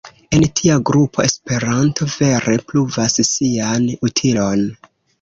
En 0.35 0.45
tia 0.59 0.77
grupo 0.89 1.25
Esperanto 1.31 2.09
vere 2.15 2.59
pruvas 2.73 3.23
sian 3.33 3.89
utilon. 4.11 4.71